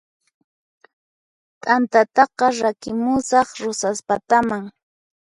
T'antataqa 1.61 2.47
rakimusaq 2.61 3.47
Rosaspataman 3.63 4.63